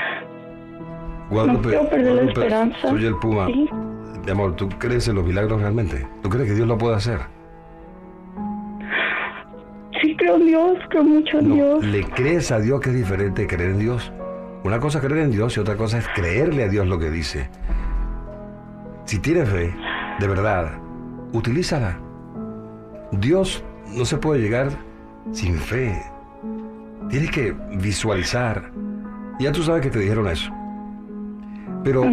no 1.30 1.62
quiero 1.62 1.90
perder 1.90 2.16
la 2.16 2.32
esperanza. 2.32 2.90
Soy 2.90 3.06
el 3.06 3.16
Puma. 3.18 3.48
Mi 3.48 4.32
amor, 4.32 4.56
¿tú 4.56 4.68
crees 4.80 5.08
en 5.08 5.16
los 5.16 5.26
milagros 5.26 5.62
realmente? 5.62 6.08
¿Tú 6.24 6.30
crees 6.30 6.48
que 6.48 6.56
Dios 6.56 6.68
lo 6.68 6.78
puede 6.78 6.96
hacer? 6.96 7.20
Sí, 10.02 10.16
creo 10.16 10.38
en 10.38 10.48
Dios, 10.48 10.78
creo 10.90 11.04
mucho 11.04 11.40
en 11.40 11.54
Dios. 11.54 11.86
¿Le 11.86 12.04
crees 12.04 12.52
a 12.52 12.60
Dios 12.60 12.80
que 12.82 12.90
es 12.90 12.96
diferente 12.96 13.46
creer 13.46 13.72
en 13.72 13.80
Dios? 13.80 14.12
Una 14.64 14.80
cosa 14.80 15.00
es 15.00 15.06
creer 15.06 15.24
en 15.24 15.32
Dios 15.32 15.56
y 15.58 15.60
otra 15.60 15.76
cosa 15.76 15.98
es 15.98 16.08
creerle 16.10 16.64
a 16.64 16.68
Dios 16.68 16.88
lo 16.88 16.98
que 16.98 17.10
dice. 17.10 17.50
Si 19.08 19.20
tienes 19.20 19.48
fe, 19.50 19.74
de 20.20 20.28
verdad, 20.28 20.70
utilízala. 21.32 21.98
Dios 23.14 23.64
no 23.96 24.04
se 24.04 24.18
puede 24.18 24.42
llegar 24.42 24.70
sin 25.32 25.58
fe. 25.58 25.98
Tienes 27.10 27.32
que 27.32 27.56
visualizar. 27.78 28.70
Ya 29.40 29.54
tú 29.54 29.64
sabes 29.64 29.82
que 29.82 29.92
te 29.92 30.00
dijeron 30.00 30.28
eso. 30.28 30.52
Pero 31.86 32.04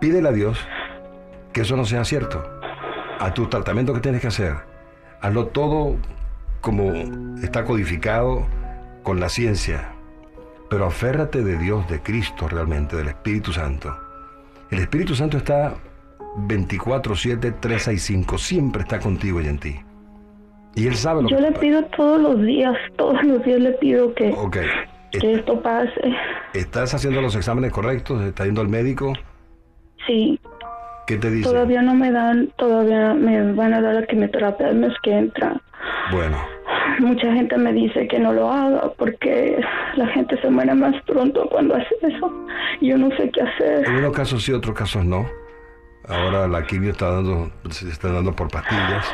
pídele 0.00 0.30
a 0.30 0.32
Dios 0.32 0.58
que 1.52 1.60
eso 1.60 1.76
no 1.76 1.84
sea 1.84 2.02
cierto. 2.06 2.42
A 3.20 3.34
tu 3.34 3.50
tratamiento 3.50 3.92
que 3.92 4.00
tienes 4.00 4.22
que 4.22 4.28
hacer, 4.28 4.54
hazlo 5.20 5.48
todo 5.48 5.96
como 6.62 6.94
está 7.42 7.66
codificado 7.66 8.46
con 9.02 9.20
la 9.20 9.28
ciencia. 9.28 9.90
Pero 10.70 10.86
aférrate 10.86 11.44
de 11.44 11.58
Dios, 11.58 11.86
de 11.86 12.00
Cristo 12.00 12.48
realmente, 12.48 12.96
del 12.96 13.08
Espíritu 13.08 13.52
Santo. 13.52 14.05
El 14.70 14.80
Espíritu 14.80 15.14
Santo 15.14 15.36
está 15.36 15.74
24-7, 16.48 17.38
365, 17.60 18.38
siempre 18.38 18.82
está 18.82 18.98
contigo 18.98 19.40
y 19.40 19.46
en 19.46 19.58
ti. 19.58 19.76
Y 20.74 20.86
él 20.86 20.94
sabe 20.94 21.22
lo 21.22 21.28
Yo 21.28 21.40
le 21.40 21.52
pido 21.52 21.82
todos 21.96 22.20
los 22.20 22.42
días, 22.42 22.76
todos 22.96 23.22
los 23.24 23.42
días 23.44 23.60
le 23.60 23.72
pido 23.72 24.14
que, 24.14 24.34
que 25.12 25.32
esto 25.32 25.62
pase. 25.62 26.14
¿Estás 26.52 26.92
haciendo 26.92 27.22
los 27.22 27.34
exámenes 27.34 27.72
correctos? 27.72 28.22
¿Estás 28.22 28.46
yendo 28.46 28.60
al 28.60 28.68
médico? 28.68 29.14
Sí. 30.06 30.38
¿Qué 31.06 31.16
te 31.16 31.30
dice? 31.30 31.48
Todavía 31.48 31.80
no 31.82 31.94
me 31.94 32.10
dan, 32.10 32.52
todavía 32.56 33.14
me 33.14 33.52
van 33.52 33.72
a 33.72 33.80
dar 33.80 33.94
la 33.94 34.06
quimioterapia 34.06 34.68
el 34.68 34.76
mes 34.76 34.92
que 35.02 35.12
entra. 35.12 35.60
Bueno. 36.12 36.55
Mucha 36.98 37.32
gente 37.32 37.56
me 37.58 37.72
dice 37.72 38.08
que 38.08 38.18
no 38.18 38.32
lo 38.32 38.50
haga 38.50 38.92
porque 38.96 39.60
la 39.96 40.06
gente 40.08 40.40
se 40.40 40.50
muere 40.50 40.74
más 40.74 40.94
pronto 41.02 41.48
cuando 41.50 41.76
hace 41.76 41.94
eso. 42.02 42.32
Yo 42.80 42.96
no 42.96 43.10
sé 43.16 43.30
qué 43.30 43.42
hacer. 43.42 43.86
En 43.86 43.96
unos 43.96 44.12
casos 44.12 44.42
sí, 44.42 44.52
otros 44.52 44.74
casos 44.74 45.04
no. 45.04 45.26
Ahora 46.08 46.46
la 46.46 46.64
quimio 46.64 46.90
está 46.90 47.10
dando, 47.10 47.50
se 47.70 47.88
está 47.88 48.12
dando 48.12 48.32
por 48.32 48.48
pastillas 48.48 49.12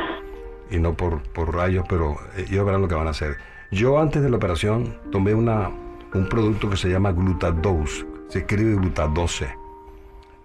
y 0.70 0.78
no 0.78 0.94
por, 0.94 1.22
por 1.32 1.54
rayos, 1.54 1.84
pero 1.88 2.16
eh, 2.36 2.46
ellos 2.50 2.64
verán 2.64 2.82
lo 2.82 2.88
que 2.88 2.94
van 2.94 3.06
a 3.06 3.10
hacer. 3.10 3.36
Yo 3.70 3.98
antes 3.98 4.22
de 4.22 4.28
la 4.28 4.36
operación 4.36 4.98
tomé 5.10 5.34
una, 5.34 5.70
un 6.14 6.28
producto 6.28 6.68
que 6.68 6.76
se 6.76 6.90
llama 6.90 7.12
Glutadose, 7.12 8.04
se 8.28 8.40
escribe 8.40 8.74
Glutadose. 8.74 9.54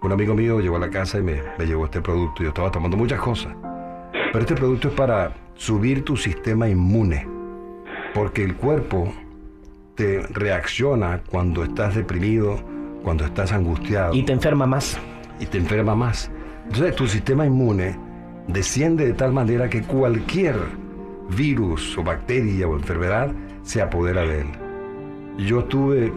Un 0.00 0.12
amigo 0.12 0.34
mío 0.34 0.60
llegó 0.60 0.76
a 0.76 0.80
la 0.80 0.90
casa 0.90 1.18
y 1.18 1.22
me, 1.22 1.42
me 1.58 1.66
llevó 1.66 1.84
este 1.84 2.00
producto. 2.00 2.42
Yo 2.42 2.48
estaba 2.48 2.70
tomando 2.70 2.96
muchas 2.96 3.20
cosas. 3.20 3.54
Pero 4.32 4.40
este 4.40 4.54
producto 4.54 4.88
es 4.88 4.94
para 4.94 5.32
subir 5.54 6.04
tu 6.04 6.16
sistema 6.16 6.68
inmune, 6.68 7.26
porque 8.14 8.44
el 8.44 8.56
cuerpo 8.56 9.12
te 9.94 10.22
reacciona 10.28 11.22
cuando 11.30 11.64
estás 11.64 11.94
deprimido, 11.94 12.60
cuando 13.02 13.24
estás 13.24 13.52
angustiado. 13.52 14.14
Y 14.14 14.22
te 14.22 14.32
enferma 14.32 14.66
más. 14.66 14.98
Y 15.40 15.46
te 15.46 15.58
enferma 15.58 15.94
más. 15.94 16.30
Entonces 16.64 16.94
tu 16.94 17.06
sistema 17.06 17.46
inmune 17.46 17.96
desciende 18.46 19.06
de 19.06 19.12
tal 19.14 19.32
manera 19.32 19.68
que 19.68 19.82
cualquier 19.82 20.56
virus 21.36 21.96
o 21.96 22.04
bacteria 22.04 22.68
o 22.68 22.76
enfermedad 22.76 23.32
se 23.62 23.82
apodera 23.82 24.22
de 24.22 24.42
él. 24.42 24.46
Yo 25.38 25.64
tuve 25.64 26.12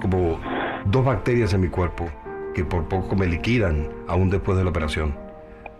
como 0.00 0.40
dos 0.86 1.04
bacterias 1.04 1.52
en 1.52 1.60
mi 1.60 1.68
cuerpo 1.68 2.08
que 2.54 2.64
por 2.64 2.88
poco 2.88 3.14
me 3.16 3.26
liquidan 3.26 3.88
aún 4.08 4.30
después 4.30 4.56
de 4.58 4.64
la 4.64 4.70
operación. 4.70 5.29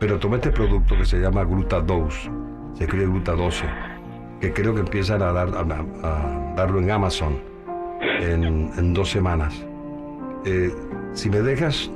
Pero 0.00 0.19
tomé 0.19 0.37
este 0.37 0.50
producto 0.50 0.97
que 0.97 1.04
se 1.04 1.19
llama 1.19 1.45
Glutadose, 1.45 2.30
se 2.73 2.85
escribe 2.85 3.04
Glutadose, 3.04 3.66
que 4.40 4.50
creo 4.50 4.75
que 4.75 4.80
empiezan 4.80 5.23
a, 5.23 5.30
dar, 5.30 5.49
a, 5.49 6.54
darlo 6.57 6.78
en 6.80 6.90
Amazon 6.90 7.38
en, 8.00 8.95
dos 8.95 9.11
semanas. 9.11 9.62
Eh, 10.47 10.75
si 11.12 11.28
me 11.28 11.40
dejas 11.40 11.90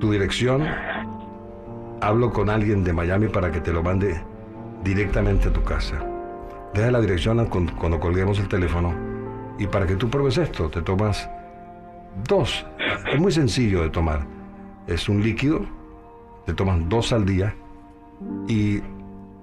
tu 0.00 0.10
dirección, 0.10 0.66
hablo 2.00 2.32
con 2.32 2.50
alguien 2.50 2.82
de 2.82 2.92
Miami 2.92 3.28
para 3.28 3.52
que 3.52 3.60
te 3.60 3.72
lo 3.72 3.84
mande 3.84 4.20
directamente 4.82 5.50
a 5.50 5.52
tu 5.52 5.62
casa. 5.62 6.04
Deja 6.74 6.90
la 6.90 7.00
dirección 7.00 7.46
cuando 7.46 8.00
colguemos 8.00 8.40
el 8.40 8.48
teléfono 8.48 8.92
y 9.56 9.68
para 9.68 9.86
que 9.86 9.94
tú 9.94 10.10
pruebes 10.10 10.36
esto, 10.38 10.68
te 10.68 10.82
tomas 10.82 11.30
dos. 12.26 12.66
Es 13.12 13.20
muy 13.20 13.30
sencillo 13.30 13.82
de 13.82 13.90
tomar. 13.90 14.26
Es 14.88 15.08
un 15.08 15.22
líquido, 15.22 15.64
te 16.46 16.54
tomas 16.54 16.80
dos 16.88 17.12
al 17.12 17.24
día 17.24 17.54
y 18.48 18.80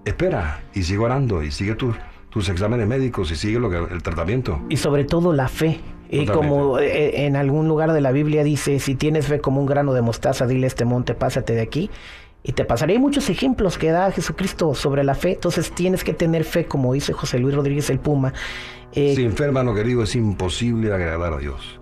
espera 0.06 0.64
y 0.74 0.84
sigue 0.84 1.00
orando 1.00 1.44
y 1.44 1.52
sigue 1.52 1.76
tus, 1.76 1.96
tus 2.30 2.50
exámenes 2.50 2.88
médicos 2.88 3.32
y 3.32 3.36
sigue 3.36 3.60
lo 3.60 3.70
que, 3.70 3.78
el 3.78 4.04
tratamiento. 4.04 4.62
Y 4.70 4.78
sobre 4.78 5.04
todo 5.04 5.34
la 5.34 5.48
fe. 5.48 5.80
Y 6.10 6.26
como 6.26 6.78
eh, 6.78 7.26
en 7.26 7.38
algún 7.38 7.70
lugar 7.70 7.94
de 7.94 8.02
la 8.02 8.12
Biblia 8.12 8.44
dice, 8.44 8.80
si 8.80 8.96
tienes 8.96 9.28
fe 9.28 9.40
como 9.40 9.62
un 9.62 9.66
grano 9.66 9.94
de 9.94 10.02
mostaza, 10.02 10.46
dile 10.46 10.66
a 10.66 10.68
este 10.68 10.84
monte, 10.84 11.14
pásate 11.14 11.54
de 11.54 11.62
aquí. 11.62 11.90
Y 12.44 12.54
te 12.54 12.66
pasaré 12.66 13.00
muchos 13.00 13.30
ejemplos 13.30 13.78
que 13.78 13.92
da 13.92 14.12
Jesucristo 14.12 14.74
sobre 14.76 15.04
la 15.04 15.16
fe. 15.16 15.34
Entonces 15.34 15.72
tienes 15.72 16.04
que 16.04 16.14
tener 16.14 16.44
fe, 16.44 16.66
como 16.66 16.94
dice 16.94 17.14
José 17.14 17.40
Luis 17.40 17.56
Rodríguez 17.56 17.90
el 17.90 18.00
Puma. 18.00 18.34
Eh, 18.94 19.16
Sin 19.16 19.32
fe, 19.32 19.46
hermano 19.46 19.74
querido, 19.74 20.04
es 20.04 20.16
imposible 20.16 20.92
agradar 20.92 21.34
a 21.34 21.38
Dios. 21.38 21.80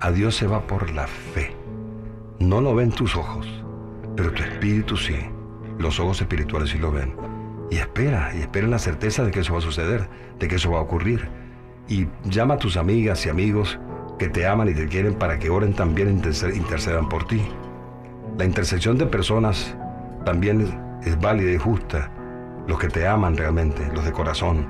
A 0.00 0.12
Dios 0.12 0.36
se 0.36 0.46
va 0.46 0.66
por 0.66 0.90
la 0.90 1.06
fe. 1.08 1.56
No 2.38 2.60
lo 2.60 2.74
ven 2.74 2.92
tus 2.92 3.16
ojos, 3.16 3.48
pero 4.16 4.32
tu 4.32 4.42
espíritu 4.42 4.96
sí. 4.96 5.16
Los 5.78 5.98
ojos 5.98 6.20
espirituales 6.20 6.70
sí 6.70 6.78
lo 6.78 6.92
ven. 6.92 7.14
Y 7.70 7.76
espera, 7.76 8.32
y 8.34 8.40
espera 8.40 8.66
en 8.66 8.70
la 8.70 8.78
certeza 8.78 9.24
de 9.24 9.30
que 9.30 9.40
eso 9.40 9.52
va 9.52 9.58
a 9.58 9.62
suceder, 9.62 10.08
de 10.38 10.48
que 10.48 10.56
eso 10.56 10.70
va 10.70 10.78
a 10.78 10.82
ocurrir 10.82 11.28
y 11.88 12.06
llama 12.24 12.54
a 12.54 12.58
tus 12.58 12.76
amigas 12.76 13.26
y 13.26 13.28
amigos 13.28 13.78
que 14.18 14.28
te 14.28 14.46
aman 14.46 14.68
y 14.68 14.74
te 14.74 14.86
quieren 14.86 15.14
para 15.14 15.38
que 15.38 15.50
oren 15.50 15.74
también 15.74 16.08
e 16.08 16.56
intercedan 16.56 17.08
por 17.08 17.26
ti. 17.26 17.42
La 18.38 18.44
intersección 18.44 18.96
de 18.96 19.06
personas 19.06 19.76
también 20.24 21.00
es 21.02 21.20
válida 21.20 21.52
y 21.52 21.58
justa. 21.58 22.10
Los 22.66 22.78
que 22.78 22.88
te 22.88 23.06
aman 23.06 23.36
realmente, 23.36 23.86
los 23.92 24.04
de 24.04 24.12
corazón. 24.12 24.66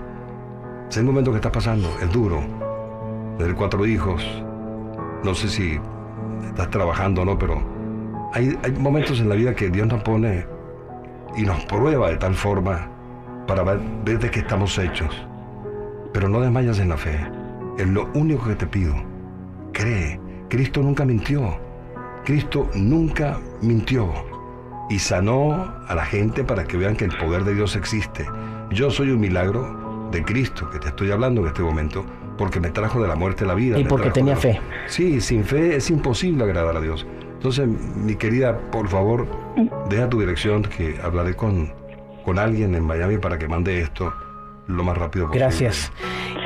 Es 0.90 0.96
el 0.96 1.04
momento 1.04 1.30
que 1.30 1.36
estás 1.36 1.52
pasando, 1.52 1.88
es 2.02 2.10
duro. 2.12 2.42
Tener 3.38 3.54
cuatro 3.54 3.86
hijos, 3.86 4.24
no 5.22 5.34
sé 5.34 5.48
si 5.48 5.78
estás 6.46 6.70
trabajando 6.70 7.22
o 7.22 7.24
no, 7.24 7.38
pero 7.38 7.62
hay, 8.34 8.58
hay 8.62 8.72
momentos 8.72 9.20
en 9.20 9.28
la 9.28 9.36
vida 9.36 9.54
que 9.54 9.70
Dios 9.70 9.86
nos 9.86 10.02
pone 10.02 10.44
y 11.36 11.42
nos 11.42 11.64
prueba 11.66 12.10
de 12.10 12.16
tal 12.16 12.34
forma 12.34 12.90
para 13.46 13.62
ver, 13.62 13.78
ver 14.04 14.18
de 14.18 14.30
qué 14.30 14.40
estamos 14.40 14.76
hechos. 14.76 15.14
Pero 16.12 16.28
no 16.28 16.40
desmayas 16.40 16.80
en 16.80 16.88
la 16.88 16.96
fe. 16.96 17.16
Es 17.78 17.86
lo 17.86 18.10
único 18.14 18.46
que 18.48 18.56
te 18.56 18.66
pido. 18.66 18.94
Cree. 19.72 20.20
Cristo 20.48 20.82
nunca 20.82 21.04
mintió. 21.04 21.58
Cristo 22.24 22.68
nunca 22.74 23.38
mintió. 23.62 24.12
Y 24.90 24.98
sanó 24.98 25.72
a 25.86 25.94
la 25.94 26.04
gente 26.04 26.42
para 26.42 26.64
que 26.64 26.76
vean 26.76 26.96
que 26.96 27.04
el 27.04 27.16
poder 27.16 27.44
de 27.44 27.54
Dios 27.54 27.76
existe. 27.76 28.26
Yo 28.70 28.90
soy 28.90 29.10
un 29.10 29.20
milagro 29.20 30.08
de 30.10 30.24
Cristo 30.24 30.68
que 30.70 30.78
te 30.80 30.88
estoy 30.88 31.10
hablando 31.10 31.40
en 31.40 31.48
este 31.48 31.62
momento 31.62 32.04
porque 32.36 32.58
me 32.58 32.70
trajo 32.70 33.00
de 33.00 33.06
la 33.08 33.14
muerte 33.14 33.44
a 33.44 33.46
la 33.46 33.54
vida. 33.54 33.78
Y 33.78 33.84
porque 33.84 34.10
tenía 34.10 34.36
fe. 34.36 34.60
Sí, 34.86 35.20
sin 35.20 35.44
fe 35.44 35.76
es 35.76 35.88
imposible 35.90 36.44
agradar 36.44 36.76
a 36.76 36.80
Dios. 36.80 37.06
Entonces, 37.44 37.68
mi 37.68 38.14
querida, 38.14 38.58
por 38.70 38.88
favor, 38.88 39.26
deja 39.90 40.08
tu 40.08 40.18
dirección 40.18 40.62
que 40.62 40.98
hablaré 41.02 41.36
con, 41.36 41.70
con 42.24 42.38
alguien 42.38 42.74
en 42.74 42.82
Miami 42.82 43.18
para 43.18 43.38
que 43.38 43.46
mande 43.46 43.82
esto 43.82 44.14
lo 44.66 44.82
más 44.82 44.96
rápido 44.96 45.26
posible. 45.26 45.44
Gracias. 45.44 45.92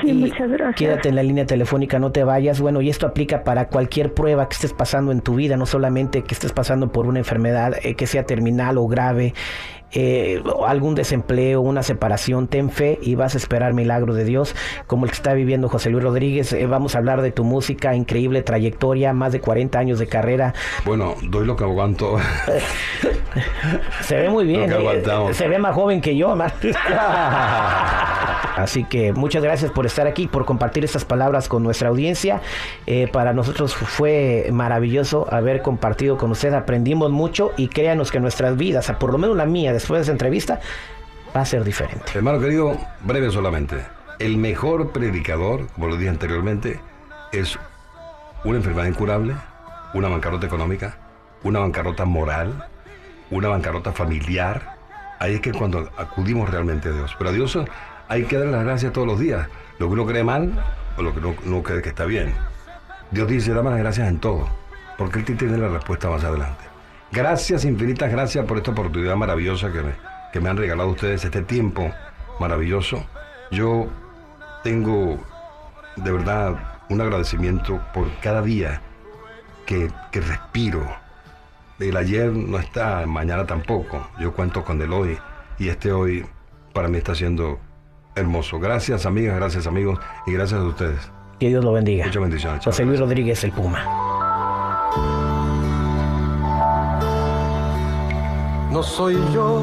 Sí, 0.03 0.11
Y 0.11 0.13
muchas 0.15 0.51
gracias. 0.51 0.75
Quédate 0.75 1.09
en 1.09 1.15
la 1.15 1.23
línea 1.23 1.47
telefónica, 1.47 2.01
no 2.01 2.11
te 2.11 2.25
vayas. 2.25 2.61
Bueno, 2.61 2.81
y 2.81 2.89
esto 2.89 3.07
aplica 3.07 3.45
para 3.45 3.69
cualquier 3.69 4.13
prueba 4.13 4.49
que 4.49 4.55
estés 4.55 4.73
pasando 4.73 5.13
en 5.13 5.21
tu 5.21 5.37
vida, 5.37 5.57
no 5.57 5.67
solamente 5.67 6.25
que 6.25 6.35
estés 6.35 6.51
pasando 6.51 6.91
por 6.91 7.07
una 7.07 7.21
enfermedad 7.21 7.75
eh, 7.85 7.95
que 7.95 8.09
sea 8.09 8.25
terminal 8.25 8.77
o 8.77 8.89
grave, 8.89 9.35
eh, 9.93 10.43
algún 10.67 10.95
desempleo, 10.95 11.61
una 11.61 11.83
separación. 11.83 12.49
Ten 12.49 12.71
fe 12.71 12.99
y 13.03 13.15
vas 13.15 13.35
a 13.35 13.39
esperar 13.39 13.75
milagro 13.75 14.15
de 14.15 14.25
Dios, 14.25 14.55
como 14.87 15.05
el 15.05 15.11
que 15.11 15.17
está 15.17 15.35
viviendo 15.35 15.69
José 15.69 15.91
Luis 15.91 16.05
Rodríguez. 16.05 16.53
Eh, 16.53 16.67
vamos 16.67 16.95
a 16.95 16.99
hablar 16.99 17.23
de 17.23 17.31
tu 17.31 17.45
música, 17.45 17.95
increíble 17.95 18.43
trayectoria, 18.43 19.13
más 19.13 19.33
de 19.33 19.41
40 19.41 19.79
años 19.79 19.99
de 19.99 20.07
carrera. 20.07 20.55
Bueno, 20.85 21.15
doy 21.23 21.47
lo 21.47 21.57
que 21.57 21.65
aguanto. 21.65 22.17
Se 24.03 24.17
ve 24.17 24.29
muy 24.29 24.47
bien, 24.47 24.73
eh, 24.73 25.33
se 25.33 25.49
ve 25.49 25.59
más 25.59 25.75
joven 25.75 26.01
que 26.01 26.17
yo, 26.17 26.35
man. 26.35 26.53
Así 28.57 28.85
que 28.85 29.13
muchas 29.13 29.43
gracias 29.43 29.71
por 29.71 29.87
estar 29.87 30.07
aquí, 30.09 30.27
por 30.27 30.45
compartir 30.45 30.85
estas 30.85 31.05
palabras 31.05 31.49
con 31.49 31.63
nuestra 31.63 31.91
audiencia. 31.91 32.41
Eh, 32.87 33.09
para 33.13 33.33
nosotros 33.33 33.75
fue 33.75 34.49
maravilloso 34.51 35.33
haber 35.33 35.63
compartido 35.63 36.17
con 36.17 36.33
usted, 36.33 36.53
aprendimos 36.55 37.11
mucho 37.13 37.53
y 37.57 37.69
créanos 37.69 38.11
que 38.11 38.19
nuestras 38.19 38.57
vidas, 38.57 38.91
por 38.99 39.13
lo 39.13 39.19
menos 39.19 39.37
la 39.37 39.47
mía, 39.47 39.73
después 39.79 39.99
de 39.99 40.03
esa 40.03 40.13
entrevista, 40.13 40.61
va 41.35 41.41
a 41.43 41.45
ser 41.45 41.65
diferente. 41.65 42.13
Hermano 42.15 42.41
querido, 42.41 42.77
breve 43.03 43.31
solamente. 43.31 43.77
El 44.19 44.37
mejor 44.37 44.93
predicador, 44.93 45.67
como 45.69 45.89
lo 45.89 45.97
dije 45.97 46.11
anteriormente, 46.11 46.81
es 47.33 47.59
una 48.45 48.59
enfermedad 48.59 48.87
incurable, 48.87 49.35
una 49.95 50.09
bancarrota 50.09 50.47
económica, 50.47 50.99
una 51.43 51.61
bancarrota 51.61 52.05
moral, 52.05 52.67
una 53.31 53.49
bancarrota 53.49 53.93
familiar. 53.93 54.77
Ahí 55.21 55.35
es 55.35 55.41
que 55.41 55.53
cuando 55.53 55.91
acudimos 55.97 56.51
realmente 56.51 56.89
a 56.89 56.93
Dios. 56.93 57.15
Pero 57.17 57.31
a 57.31 57.33
Dios 57.33 57.59
hay 58.09 58.25
que 58.25 58.37
darle 58.37 58.53
las 58.53 58.65
gracias 58.65 58.93
todos 58.93 59.07
los 59.07 59.19
días. 59.21 59.49
Lo 59.79 59.87
que 59.87 59.93
uno 59.93 60.07
cree 60.07 60.25
mal 60.25 60.53
o 60.97 61.03
lo 61.03 61.13
que 61.13 61.21
uno, 61.21 61.35
uno 61.45 61.63
cree 61.63 61.83
que 61.83 61.91
está 61.91 62.05
bien. 62.05 62.35
Dios 63.11 63.29
dice, 63.29 63.55
dame 63.55 63.71
las 63.71 63.79
gracias 63.79 64.09
en 64.09 64.19
todo, 64.19 64.49
porque 64.97 65.21
Él 65.21 65.25
te 65.25 65.35
tiene 65.35 65.57
la 65.57 65.69
respuesta 65.69 66.11
más 66.11 66.25
adelante. 66.25 66.65
Gracias, 67.11 67.65
infinitas 67.65 68.11
gracias 68.11 68.45
por 68.45 68.59
esta 68.59 68.71
oportunidad 68.71 69.17
maravillosa 69.17 69.73
que 69.73 69.83
me, 69.83 69.93
que 70.33 70.41
me 70.41 70.51
han 70.51 70.57
regalado 70.57 70.91
ustedes, 70.91 71.25
este 71.25 71.43
tiempo 71.43 71.91
maravilloso. 72.39 73.05
Yo 73.51 73.89
tengo 74.63 75.19
de 75.97 76.13
verdad 76.13 76.83
un 76.91 77.01
agradecimiento 77.01 77.81
por 77.95 78.11
cada 78.21 78.43
día 78.43 78.83
que, 79.67 79.91
que 80.11 80.21
respiro. 80.21 80.87
El 81.79 81.97
ayer 81.97 82.33
no 82.33 82.59
está, 82.59 83.07
mañana 83.07 83.47
tampoco. 83.47 84.09
Yo 84.21 84.33
cuento 84.35 84.65
con 84.65 84.81
el 84.83 84.93
hoy 84.93 85.19
y 85.59 85.69
este 85.69 85.93
hoy 85.93 86.27
para 86.73 86.89
mí 86.89 86.99
está 86.99 87.15
siendo 87.15 87.59
hermoso. 88.15 88.59
Gracias 88.59 89.07
amigas, 89.07 89.37
gracias 89.37 89.67
amigos 89.67 89.99
y 90.27 90.33
gracias 90.33 90.61
a 90.61 90.65
ustedes. 90.65 91.11
Que 91.39 91.49
Dios 91.49 91.65
lo 91.65 91.73
bendiga. 91.73 92.05
Muchas 92.05 92.23
bendiciones. 92.23 92.65
José 92.65 92.85
Luis 92.85 92.99
Rodríguez, 92.99 93.43
el 93.45 93.53
Puma. 93.53 94.08
No 98.79 98.85
soy 98.85 99.17
yo 99.35 99.61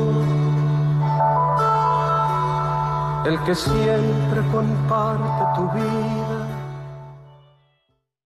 el 3.25 3.39
que 3.45 3.55
siempre 3.55 4.41
comparte 4.51 5.45
tu 5.55 5.69
vida. 5.71 6.34